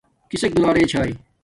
[0.31, 1.11] کسک دولرے چھاݵ